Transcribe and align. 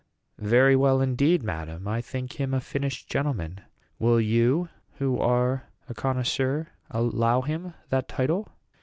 "Very 0.39 0.75
well 0.75 0.99
indeed, 0.99 1.43
madam; 1.43 1.87
I 1.87 2.01
think 2.01 2.39
him 2.41 2.55
a 2.55 2.59
finished 2.59 3.07
gentleman. 3.07 3.61
Will 3.99 4.19
you, 4.19 4.67
who 4.97 5.19
are 5.19 5.67
a 5.87 5.93
connoisseur, 5.93 6.69
allow 6.89 7.41
him 7.41 7.75
that 7.89 8.07
title?" 8.07 8.49